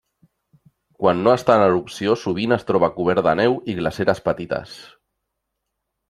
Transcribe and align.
Quan 1.01 1.19
no 1.25 1.33
està 1.39 1.57
en 1.59 1.65
erupció 1.65 2.15
sovint 2.21 2.55
es 2.57 2.65
troba 2.69 2.89
cobert 2.95 3.23
de 3.27 3.33
neu 3.41 3.59
i 3.73 3.75
glaceres 3.81 4.23
petites. 4.31 4.73